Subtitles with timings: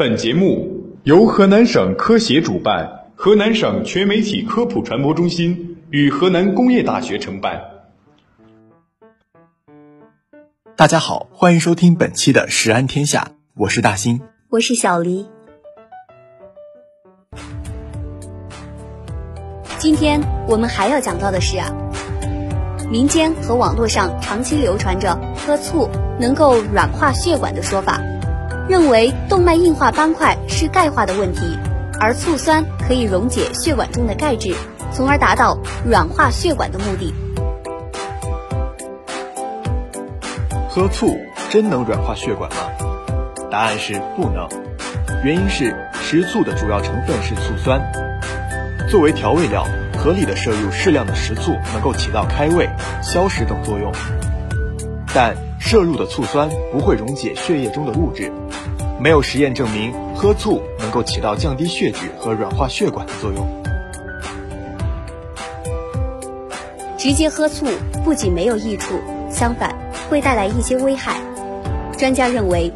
[0.00, 0.66] 本节目
[1.02, 7.60] 由河南省科协主办，河南省全媒体科普传播中心与河南工业大学承办。
[10.74, 15.26] 大家好，欢迎收听本期的《食安天下》，我是大兴，我是小黎。
[19.76, 21.70] 今天我们还要讲到的是啊，
[22.90, 28.00] 民间和网络上长期流传着喝醋能够软化血管的说法。
[28.70, 31.58] 认为动脉硬化斑块是钙化的问题，
[31.98, 34.54] 而醋酸可以溶解血管中的钙质，
[34.92, 37.12] 从而达到软化血管的目的。
[40.68, 42.58] 喝醋真能软化血管吗？
[43.50, 44.48] 答案是不能。
[45.24, 47.82] 原因是食醋的主要成分是醋酸，
[48.88, 49.66] 作为调味料，
[49.98, 52.70] 合理的摄入适量的食醋能够起到开胃、
[53.02, 53.90] 消食等作用，
[55.12, 55.34] 但
[55.70, 58.32] 摄入的醋酸不会溶解血液中的物质。
[59.00, 63.46] 没有实验证明喝醋能够起到降低血脂和软化血管的作用。
[66.98, 67.66] 直接喝醋
[68.02, 68.96] 不仅没有益处，
[69.30, 69.72] 相反
[70.10, 71.20] 会带来一些危害。
[71.96, 72.72] 专家认为，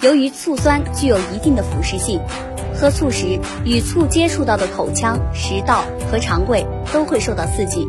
[0.00, 2.20] 由于醋酸具有一定的腐蚀性，
[2.74, 7.86] 喝醋时与醋接触到的口腔、食道和肠胃都会受到刺激。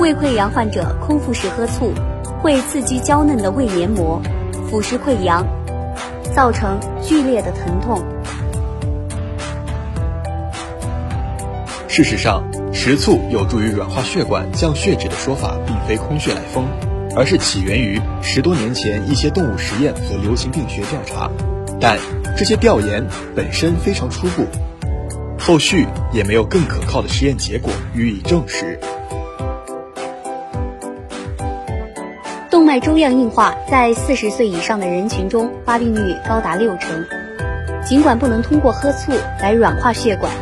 [0.00, 1.92] 胃溃疡患者空腹时喝醋，
[2.44, 4.20] 会刺激娇嫩的胃黏膜，
[4.68, 5.42] 腐蚀溃疡。
[6.34, 8.04] 造成剧烈的疼痛。
[11.88, 16.66] 事实上，食醋有助于软化血管、降血脂的说法，并非空穴来风，
[17.16, 21.30] 而是起源于十多年前一些动物实验和流行病学调查。
[21.80, 21.98] 但
[22.36, 24.44] 这些调研本身非常初步，
[25.38, 28.78] 后续也没有更可靠的实验结果予以证实。
[32.74, 37.04] 脉粥样硬化在四十岁以上的人群中发病率高达六成。
[37.84, 40.32] 尽管不能通过喝醋来软化血管，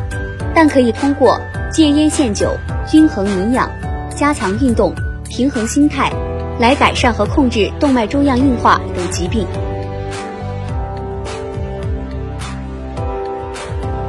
[0.54, 1.38] 但可以通过
[1.70, 2.56] 戒烟限酒、
[2.88, 3.70] 均衡营养、
[4.16, 4.94] 加强运动、
[5.28, 6.10] 平衡心态，
[6.58, 9.46] 来改善和控制动脉粥样硬化等疾病。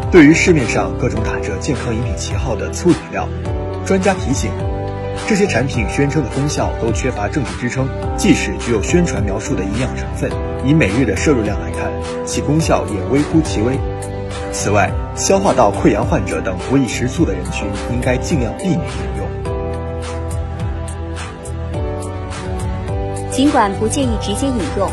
[0.09, 3.27] 对于市面上各种打着健康饮品旗号的醋饮料，
[3.85, 4.49] 专家提醒。
[5.33, 10.31] 这些产品宣称的功效都缺乏证据支撑，即使具有宣传描述的营养成分，
[10.63, 11.91] 以每日的摄入量来看，
[12.23, 13.75] 其功效也微乎其微。
[14.51, 18.85] 此外，消化道溃疡患者等不易食醋的人群，应该尽量避免饮
[19.17, 19.27] 用。
[23.31, 24.87] 尽管不建议直接饮用，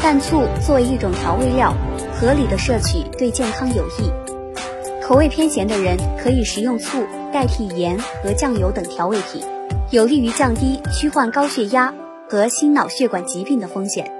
[0.00, 1.74] 但醋作为一种调味料，
[2.14, 4.08] 合理的摄取对健康有益。
[5.02, 9.42] 口味偏咸的人可以食用醋代替盐和酱油等调味品，
[9.90, 11.92] 有利于降低、虚患高血压
[12.28, 14.17] 和心脑血管疾病的风险。